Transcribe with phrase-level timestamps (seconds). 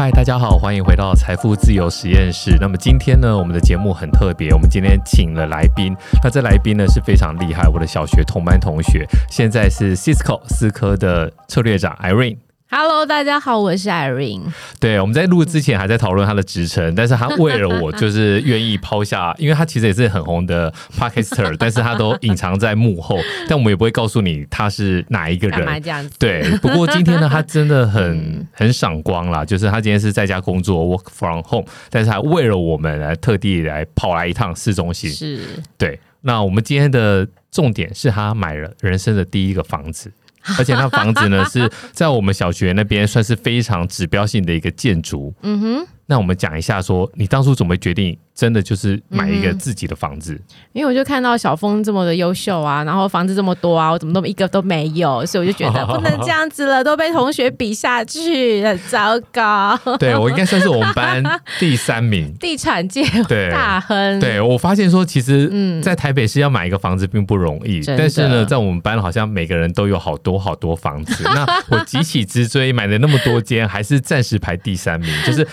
[0.00, 2.56] 嗨，大家好，欢迎回到财富自由实验室。
[2.58, 5.94] 那么今天呢，我们的节目很特别，我们今天请了来宾。
[6.24, 12.38] 那这来宾呢是非常厉害，我的小学同班同学，现在是 Cisco 思科的策略长 Irene。
[12.72, 14.44] Hello，大家好，我是 Irene。
[14.78, 23.18] 对，我们在录之前还在讨论他的职称，但是他为了我，就是愿意抛下，因为他其实也是很红的 Podcaster， 但是他都隐藏在幕后，
[23.48, 25.82] 但我们也不会告诉你他是哪一个人。
[25.82, 26.14] 这样子？
[26.20, 35.10] 对，不过今天呢，他真的很 很赏光啦，就是他今天是在家工作 Work from home，但是他为了我们来特地来跑来一趟市中心。
[35.10, 35.40] 是，
[35.76, 35.98] 对。
[36.22, 40.12] 那我们今天的重点是他买了人生的第一个房子。
[40.58, 45.34] 而且那房子呢，是在我们小学那边算是非常指标性的一个建筑。
[45.42, 48.18] 嗯哼，那我们讲一下，说你当初怎么决定？
[48.32, 50.40] 真的就是买一个自己的房子，嗯，
[50.72, 59.78] 因为我就看到小峰这么的优秀啊，然后房子这么多啊，我怎么都一个都没有，所以我就觉得 不能这样子了，都被同学比下去，很糟糕。
[59.98, 61.22] 对，我应该算是我们班
[61.58, 63.04] 第三名， 地产界
[63.50, 64.18] 大亨。
[64.20, 71.24] 对，我发现说，其实，在台北市要买一个房子并不容易，嗯，但是呢，在我们班好像每个人都有好多好多房子。
[71.24, 75.46] 那我急起直追，买了那么多间，还是暂时排第三名，就是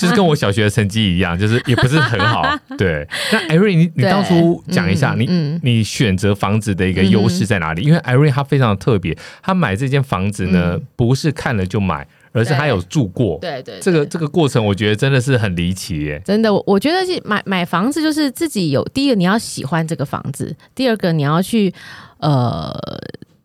[0.00, 2.20] 就是跟我小学的成绩一样，就是也不是很。
[2.30, 3.04] 好， 对。
[3.32, 7.82] 那 Irene，你你当初讲一下，嗯、你你选择房子的一个优势在哪里？
[7.82, 13.38] 嗯、因为 Irene 她非常的特别，他买这间房子呢，嗯、不是看了就买，而是他有住过。
[13.40, 16.22] 对对，对，这个这个过程，我觉得真的是很离奇耶。
[16.24, 21.72] 真的，我觉得是买买房子就是自己有，第一个你要喜欢这个房子，第二个你要去
[22.18, 22.72] 呃，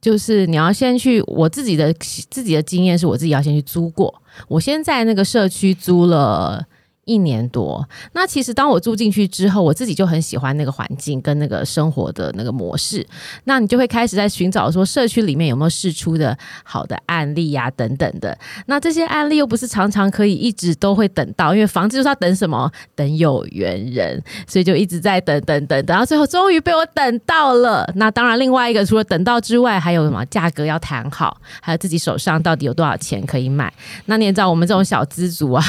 [0.05, 1.19] 就是你要先去。
[1.25, 1.91] 我自己的
[2.29, 4.13] 自己的经验是我自己要先去租过，
[4.47, 6.63] 我先在那个社区租了。
[7.05, 13.05] 一年多，那其实当我住进去之后，我自己就很喜欢那个环境跟那个生活的那个模式。
[13.43, 18.35] 那你就会开始在寻找说社区里面有没有试出的好的案例呀、等等的。
[18.65, 22.71] 那这些案例又不是常常可以一直都会等到，因为房子就是要等什么？
[22.95, 27.87] 等有缘人，所以就一直在等等等，等到最后终于被我等到了。
[27.97, 30.25] 那当然，另外一个除了等到之外，还有什么？
[30.25, 33.71] 价格要谈好，还有自己手上到底有多少钱可以买。
[34.05, 35.63] 那你也知道我们这种小资族啊，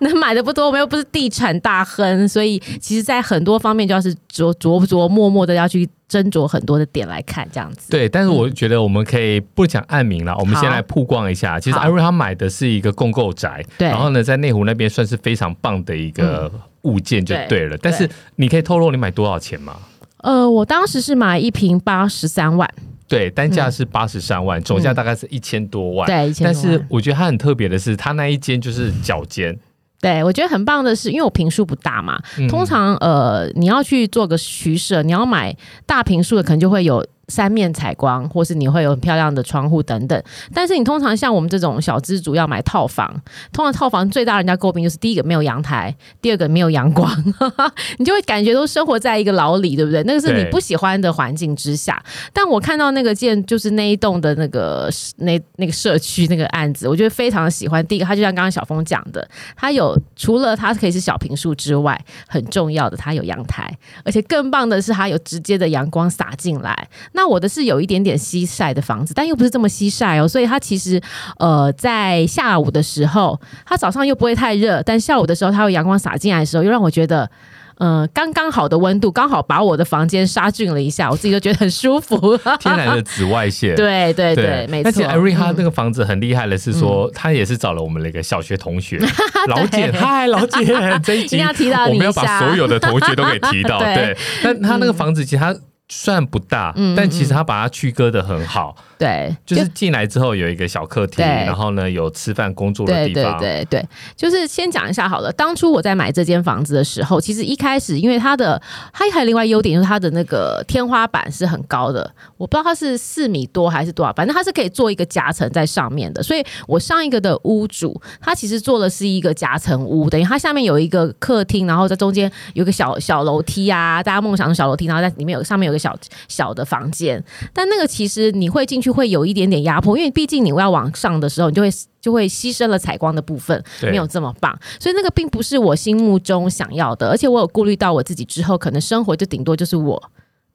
[0.00, 0.23] 那么。
[0.24, 7.90] 买的不多，我们又不是地产大亨，所以其实，在很多方面，就要是琢琢琢磨磨的要去斟酌很多的点来看，这样子。
[7.90, 11.60] 对，但是我觉得我们可以不讲案名了，嗯、我们先来曝光一下。
[11.60, 16.50] 其实 Irene 他买的是一个共购宅，对，然后呢，在内湖那边算是非常棒的一个
[16.82, 17.76] 物件，就对了。
[17.76, 19.76] 但是你可以透露你买多少钱吗？
[20.22, 22.66] 呃，我当时是买一平八十三万。
[23.06, 26.06] 对，单价是八十三万，嗯、总价大概是一千多万。
[26.06, 29.54] 对，但是我觉得它很特别的是，它那一间就是角间。
[30.04, 35.56] 对，我觉得很棒的是，因为我平数不大嘛，通常呃，你要去做个取舍，你要买
[35.86, 37.02] 大平数的，可能就会有。
[37.28, 40.22] 三面采光，或是你会有很漂亮的窗户等等。
[40.52, 43.14] 但是你通常像我们这种小资族要买套房，
[43.52, 47.10] 通常套房最大人家诟病就是第一个没有阳台，第二个没有阳光，
[47.98, 50.02] 你就会感觉都生活在一个牢里，对不对？
[50.04, 52.02] 那个是你不喜欢的环境之下。
[52.32, 57.84] 但我看到那个建就是那一栋的那个那那个社区那个案子，我觉得非常的喜欢。
[57.86, 63.70] 第一个，它就像刚刚小峰讲的，它有除了它可以是小平数之外，很重要的它有阳台，
[64.04, 66.88] 而且更棒的是它有直接的阳光洒进来。
[67.16, 71.00] 那我的是有一点点西晒的房子，但又不是这么西晒哦，所以它其实
[71.38, 77.30] 呃在下午的时候，它早上又不会太热，但下午的时候它有阳光洒进来的时候，又让我觉得
[77.78, 82.36] 呃刚刚好的温度，刚好把我的房间杀菌了一下，我自己都觉得很舒服。
[82.58, 84.88] 天然的紫外线，对对对，没错。
[84.88, 88.98] 而且 Irene 他那个房子很厉害的是说，他、嗯、也是找了我们的一个小学同学
[89.46, 90.66] 老简，嗨老简，
[91.02, 94.16] 这一集一定要提到你，我们要把所有的同学都给提到，对，对。
[94.42, 95.54] 但他那个房子其实他。
[95.88, 98.74] 算不大，嗯嗯，但其实他把它区隔的很好。
[98.96, 103.38] 对，就是进来之后有一个小客厅，然后呢有吃饭工作的地方。
[103.38, 105.30] 对对对，对，就是先讲一下好了。
[105.32, 108.60] 当初我在买这间房子的时候，其实一开始因为它的
[108.92, 116.22] 它还有另外优点，就是它的那个天花板是很高的，我不知道它是四米多还是多少，反正它是可以做一个夹层在上面的。
[116.22, 125.94] 所以我上一个的屋主他其实做的是一个夹层屋，等于它下面有一个客厅，然后在中间有个小小楼梯啊，大家梦想的小楼梯，然后在里面有上面有个小
[126.26, 127.22] 小的房间。
[127.52, 128.94] 但那个其实你会进去。
[128.94, 131.68] 会有一点点压迫，因为毕竟你要往上的时候，你就会
[132.00, 137.08] 就会牺牲了采光的部分，没有这么棒，所以那个并不是我心目中想要的。
[137.08, 140.00] 而且我有顾虑到我自己之后，可能生活就顶多就是我。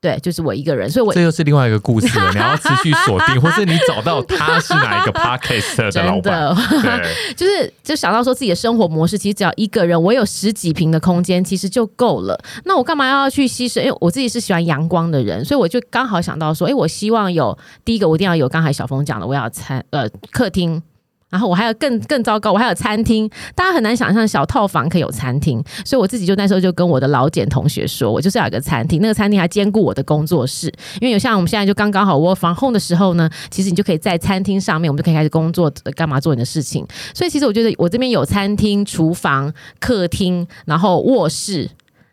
[0.02, 2.32] 对，就是我一个人，所以我这又是另外一个故事了。
[2.32, 6.56] 你要持续锁定， 或是你找到他是哪一个 podcast 的老板。
[6.82, 12.42] 对， 就是就想到说自己的生活模式，其实只要一个人，我有十几平的空间，其实就够了。
[12.64, 13.82] 那我干嘛要去牺牲？
[13.82, 20.82] 因为我自己是喜欢阳光的人，所以我就刚好想到说，哎，我希望有第一个，我一定要有刚才小峰讲的，我要餐呃客厅。
[21.30, 23.30] 然后我还有更更糟糕，我还有餐厅。
[23.56, 30.68] 大家很难想象小套房可以有餐厅，所以我自己就那时候就跟我的老简同学说，我就是要有个餐厅，那个餐厅还兼顾我的工作室。
[31.00, 36.86] 因为有像我们现在就刚刚好 work from home 的时候呢，其实你就可以在餐厅上面，我们就可以开始工作，干嘛做你的事情。
[37.14, 41.70] 所以其实我觉得我这边有餐厅、厨房、客厅，然后卧室。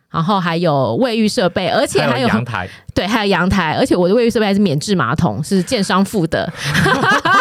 [0.09, 6.51] 然后还有卫浴设备，而且还有阳台，对，还有阳台，而且我的卫浴设备还是免治马桶，是建商付的，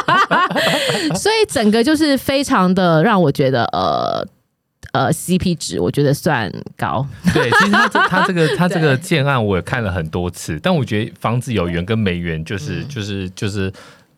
[1.16, 4.28] 所以整个就是非常的让我觉得呃
[4.92, 7.06] 呃 CP 值，我觉得算高。
[7.34, 13.72] 对，其实他这他这个 他这个建案我也看了很多次，但我觉得房子有缘跟没缘，就是就是就是。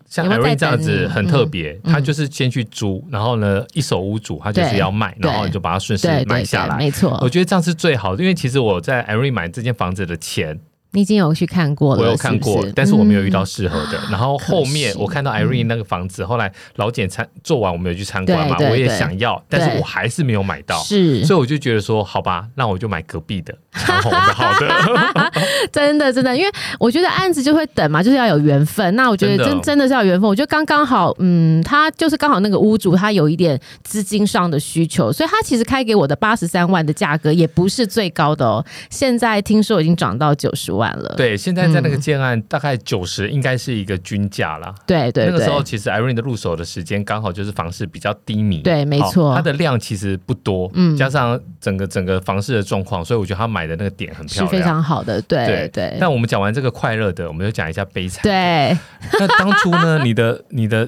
[0.10, 7.19] 像 Irene 这样子很特别，他就是先去租，然后呢，一手屋主他就是要卖，然后你就把它顺势买下来，没错。
[7.22, 10.58] 我觉得这样是最好的，因为其实我在 Irene 买这间房子的钱。
[10.92, 12.68] 你已经有去看过了，我有看过，是？
[12.68, 13.98] 是，但是我没有遇到适合的。
[14.06, 25.31] 嗯、然后后面我看到 Irene 那个房子，嗯、后来老简参做完，我没有去参观嘛，我也想要，但是我还是没有买到，是，所以我就觉得说，好吧，那我就买隔壁的 长红的，好的，
[25.72, 28.95] 真的真的，因为我觉得案子就会等嘛，就是要有缘分。
[28.95, 41.58] 那我觉得真真的，真的是要缘分，我觉得刚刚好，嗯，他就是刚好那个屋主他有一点资金上的需求，所以他其实开给我的八十三万的价格也不是最高的哦，现在听说已经涨到九十万了，对，现在。
[41.58, 44.74] 在在那个建案，大概九十应该是一个均价了。
[44.86, 48.62] 对对，那个时候其实 Irene 的入手的时间刚好就是房市比较低迷。
[48.62, 55.20] 对，没错，它的量其实不多，嗯，加上整个整个房市的状况，所以我觉得他买的那个点很漂亮，是非常好的。
[55.24, 55.98] 对对，对。
[56.00, 58.22] 但我们讲完这个快乐的，我们就讲一下悲惨。
[58.22, 58.78] 对。
[59.20, 60.00] 那当初呢？
[60.04, 60.88] 你的你的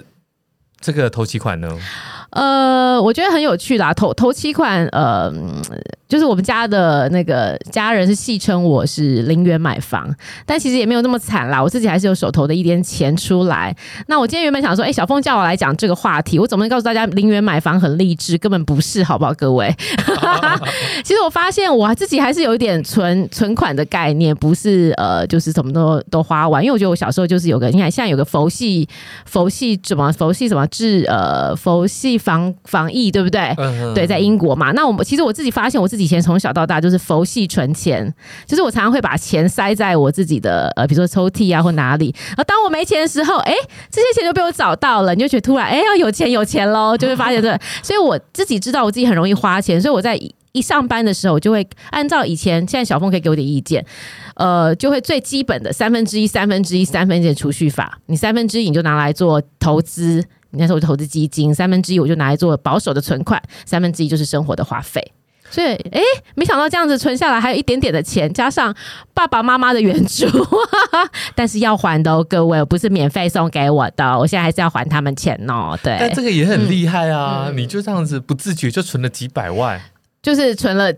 [0.79, 1.77] 这个头期款呢？
[2.29, 5.33] 呃，我觉得很有趣啦，头头期款，呃，
[6.09, 10.13] 就是我们家的那个家人是戏称我是零元买房，
[10.45, 13.73] 但其实也没有那么惨啦，我自己还是有手头的一点钱出来。
[14.07, 19.73] 那我今天原本想说，哎、欸，小凤叫我来讲这个话题，我总不能告诉大家零元买房很励志，根本不是，好不好，各位？
[21.03, 28.87] 其实我发现我自己还是有一点存存款的概念，不是呃，就是什么都都花完，因为我觉得我小时候就是有个，你看现在有个佛系
[29.25, 32.19] 佛系什么佛系什么治呃佛系。
[32.19, 33.55] 防防疫对不对？
[33.57, 34.71] 嗯、对，在英国嘛。
[34.73, 38.13] 那我们其实我自己发现，我自己以前从小到大就是佛系存钱，
[38.45, 42.13] 就是我常常会把钱塞在我自己的呃，比如说抽屉啊或哪里。
[42.37, 43.53] 而当我没钱的时候，哎，
[43.91, 47.59] 这些钱就被我找到了，你就觉得突然哎要有钱有钱喽， 就会发现这。
[47.83, 50.19] 所以我自己知道我自己很容易花钱，所以我在
[50.51, 53.85] 一上班的时候，我就会按照以前，现在小峰可以给我点意见，
[54.35, 60.23] 呃，就会最基本的三分之一、三分之一、三分之一储蓄法，你三分之一你就拿来做投资。
[60.51, 64.99] 你那时候投资基金，三分之一我就拿来做保守的存款，三分之一就是生活的花费。
[65.49, 66.01] 所以，哎，
[66.35, 68.73] 没想到这样子存下来还有一点点的钱，加上
[69.13, 70.27] 爸爸妈妈的援助，
[71.35, 75.77] 但是要还的哦，各位，不是免费送给我的，我现在还是要还他们钱哦。
[75.83, 79.81] 对，但这个也很厉害啊，嗯、你就这样子不自觉就存了几百万，
[80.21, 80.93] 就是存了。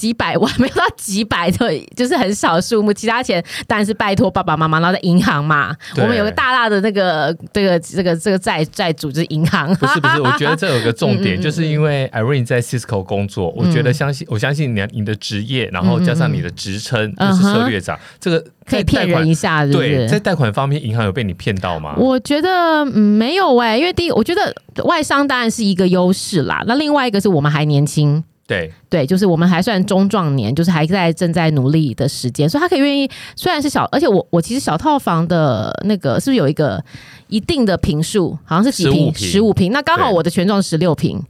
[0.00, 2.90] 几百万 没有到几百的，就是很少数目。
[2.90, 5.76] 其他钱当然是拜托爸爸妈妈，然后在银行嘛。
[5.98, 9.68] 我们有个大大的那个这个这个这个债债主就是银行。
[9.74, 21.94] 不是不是，我 觉得这有个重点，就是因为 Irene 在 Cisco 工作，我觉得相信我相信你你的职业，然后加上你的职称就是策略长，这个可以骗人一下，对，在贷款方面，银行有被你骗到吗？
[21.98, 24.54] 我觉得没有哎，因为第一，我觉得
[24.84, 26.64] 外商当然是一个优势啦。
[26.66, 28.24] 那另外一个是我们还年轻。
[28.50, 28.72] 对。
[28.88, 36.84] 对，就是我们还算中壮年，就是还在正在努力的时间，所以他可以愿意，虽然是小，而且我我其实小套房的那个是不是有一个
[37.28, 41.22] 一定的平数，好像是几平，十五平，那刚好我的全幢十六坪。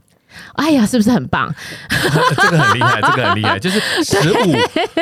[0.55, 1.53] 哎呀，是不是很棒？
[1.89, 4.55] 这个很厉害，这个很厉害，就是十五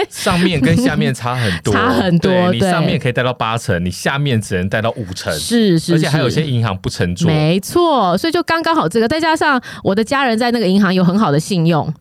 [0.09, 2.51] 上面跟下面差很多，差很多。
[2.51, 8.17] 你上面可以贷到八成，你下面只能贷到五成，是是，而且还有些银行不承做，没错。
[8.17, 11.91] 所以就刚刚好这个，再加上我的家人在那个银行有很好的信用，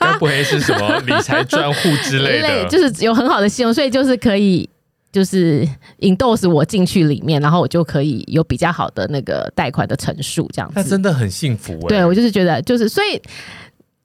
[0.00, 2.64] 该不会是什么理财专户之类的？
[2.70, 4.68] 就是有很好的信用，所以就是可以。
[5.12, 10.74] 就是引导使我进去里面，然后我就可以有比较好的那个贷款的陈述，这样子。
[10.76, 11.78] 那真的很幸福。
[11.88, 13.20] 对，我就是觉得，就是所以。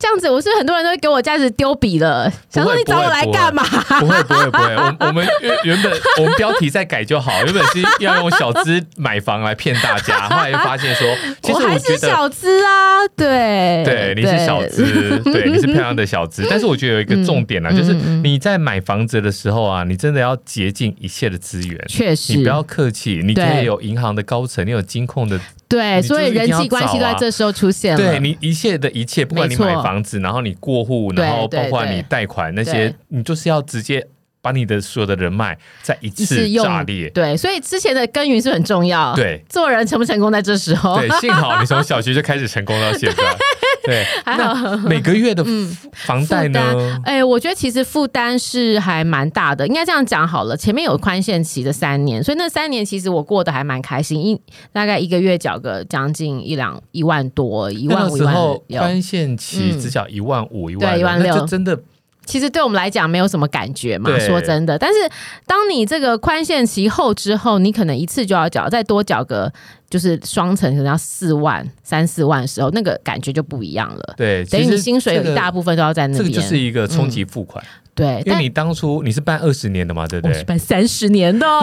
[0.03, 3.63] 这样子，我是不是很多人都会给我这样子丢笔了，想说你找我来干嘛？
[4.01, 11.07] 不会不会不会，我我们原原本我们标题再改就好，原本是要用小资买房来骗大家， 后来又发现说，
[11.41, 13.83] 其实我，觉得我还是小资啊，对。
[13.85, 14.83] 对，你是小资，
[15.23, 17.93] 对，你是漂亮的小资，但是我觉得有一个重点啊，嗯、就是
[18.23, 25.39] 你在买房子的时候啊，你真的要竭尽一切的资源，确实，你不要客气，你可以有银行的高层，你有金控的。
[25.73, 27.97] 对，所以人际关系都在这时候出现了。
[27.97, 34.05] 对，你一切的一切，不管你买房子，然后你过户，然后包括你贷款那些，你就是要直接
[34.41, 37.09] 把你的所有的人脉再一次炸裂。
[37.09, 39.15] 对，所以之前的耕耘是很重要。
[39.15, 40.99] 对，做人成不成功在这时候。
[40.99, 43.23] 对，幸好你从小学就开始成功到现在。
[43.87, 44.77] 对，还好。
[44.87, 45.45] 每个月的
[45.93, 46.99] 房贷呢？
[47.03, 49.67] 哎、我觉得其实负担是还蛮大的。
[49.67, 54.39] 应该这样讲好了，前面有宽限期的三年，所以那三年其实我过得还蛮开心，一
[54.71, 58.17] 大概一个月缴个将近一两一万多，一万五。
[58.17, 61.77] 然后宽限期只缴一万五、嗯，一万对一万六，真的。
[62.25, 64.77] 其实对我们来讲没有什么感觉嘛，说真的。
[64.77, 64.99] 但是
[65.45, 69.51] 当你这个宽限期后之后，你可能一次就要缴，再多缴个。
[69.89, 74.15] 就是双层可能要四万三四万的时候，那个感觉就不一样了。
[74.17, 76.31] 对，等于你薪水有一大部分都要在那边。
[76.31, 77.63] 这个就是一个冲击付款。
[77.63, 80.33] 嗯、对，因为你当初你是办二十年的嘛，对不对？
[80.33, 81.45] 我是办三十年的。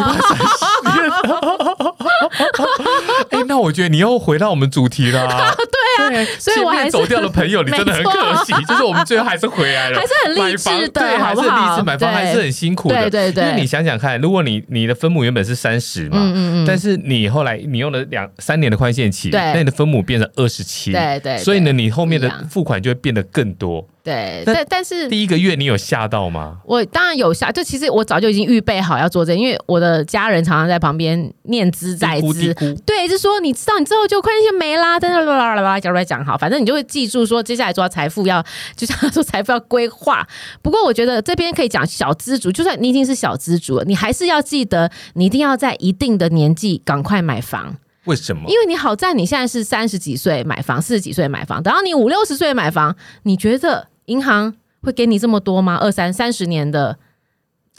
[3.30, 5.26] 哎、欸，那我觉得你又回到我们主题了。
[5.26, 5.66] 对
[5.98, 8.52] 啊，所以我还走掉的朋友，你 真的很可惜。
[8.68, 11.82] 就是我们最后还是回来了，还是很励志的，对，还是很励志。
[11.82, 13.44] 买房还是很辛苦的，对对对。
[13.44, 19.10] 因为你想想看，如果你你的分母原本是三十嘛，嗯嗯嗯，但是你后来你用了两三年的宽限。
[19.10, 23.88] 对，那你的分母变成二十七，对对，所以呢，你后面的付款就会变得更多。
[24.02, 26.58] 对，但但是第一个月你有吓到吗？
[26.64, 32.54] 我当然有吓，就其实我早就已经预备好要做这个，因为我的家人常常在旁边念之在之，
[32.86, 38.42] 对，就说你知道你之后就宽限没啦，等等啦啦啦啦，讲出来讲好，反正你就会记住说接下来做财富要，
[38.74, 40.26] 就像说财富要规划。
[40.62, 47.76] 不过我觉得这边可以讲小资族，就算你已经是小资族了，你还是要记得，你一定要在一定的年纪赶快买房。
[48.06, 48.44] 为什么？
[48.48, 54.52] 因为你好在你现在是三十几岁买房，四十几岁买房，等到你五六十岁买房，你觉得银行
[54.82, 55.76] 会给你这么多吗？
[55.76, 56.98] 二三三十年的。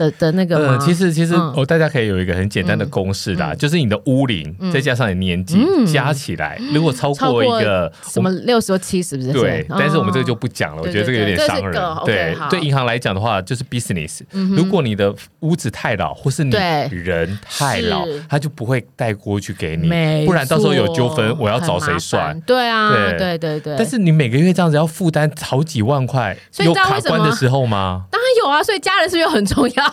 [0.02, 9.34] 的的那个，呃，其实其实哦，大家可以有一个很简单的公式啦，就是你的屋龄再加上你年纪加起来，如果超过一个什么六十或七十，不是？
[9.34, 11.82] 对，但是我们这个就不讲了，我觉得这个有点伤人。
[12.06, 14.22] 对，对银行来讲的话，就是 business。
[14.56, 16.56] 如果你的屋子太老，或是你
[16.90, 19.88] 人太老，他就不会带过去给你，
[20.26, 22.40] 不然到时候有纠纷，我要找谁算？
[22.42, 23.76] 对啊，对对对对。
[23.78, 28.06] 但是你每个月这样子要负担好几万块，有卡关的时候吗？
[28.44, 29.86] 有啊，所以家人是不是又很重要？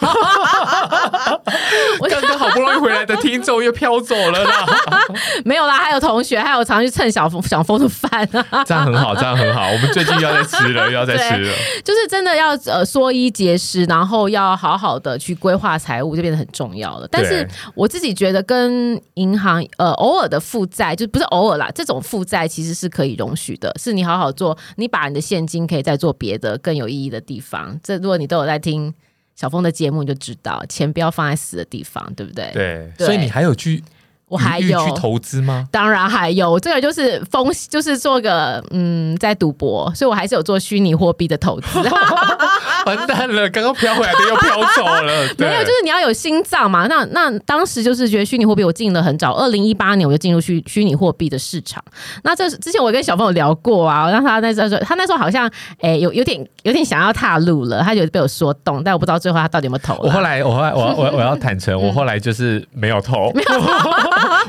[2.01, 4.67] 我 刚刚好不容易回来的听众又飘走了啦，
[5.45, 8.11] 没有啦，还有同学，还有常去蹭小峰小峰的饭
[8.51, 9.69] 啊，这样很好，这样很好。
[9.69, 11.53] 我们最近又要再吃了，又要再吃了，
[11.85, 17.07] 就是真的要呃缩衣节食，然后要好好的去规划财务，就变得很重要了。
[17.11, 27.79] 但是我自己觉得跟银行呃偶尔的负债，就不是偶尔啦，这种负债其实是可以容许的，是你好好做，你把你的现金可以再做别的更有意义的地方。
[27.83, 28.93] 这如果你都有在听。
[29.37, 32.51] 小峰的节目你就知道，钱不要放在死的地方，对不对？
[32.53, 33.85] 对，对，所以你还有去。
[34.27, 35.67] 我还有去投资吗？
[35.73, 41.81] 当然还有，这个就是风，就是做个嗯，在赌博，所以我还是有做虚拟货币的投资。
[42.97, 45.29] 完蛋了，刚刚飘回来的又飘走了。
[45.39, 46.87] 没有，就是你要有心脏嘛。
[46.87, 51.83] 那那当时就是觉得虚拟货币，我进了很早，二零一八年我就进入虚虚拟货币的市场。
[52.25, 55.47] 那这之前我跟小朋友聊过啊，让他那时候说，他那时候好像
[55.81, 60.01] 哎、欸、有有点有点想要踏入了，他就被我说动，但我不知道最后他到底有没有投。
[60.03, 63.33] 我后来我后来我我我要 坦诚，我后来就是 没有投。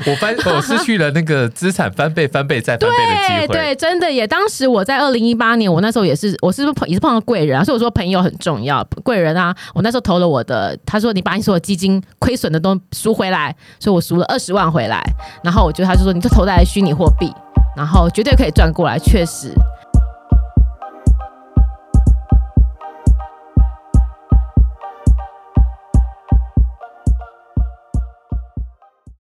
[0.06, 3.46] 我翻，我失去了那个资产翻倍、翻倍再翻倍的机会。
[3.48, 4.26] 对，对，真的耶！
[4.26, 7.64] 当时我在二零一八年，我那时候也是，我是不是碰也是碰到贵人啊？
[7.64, 9.54] 所以我说朋友很重要，贵人啊！
[9.74, 15.02] 我那时候投了我的，他说你把你所有基金亏损的都赎回来，所以我赎了二十万回来。
[15.42, 17.32] 然后我觉得他就说，你就投在虚拟货币，
[17.76, 18.98] 然后绝对可以赚过来。
[18.98, 19.52] 确实，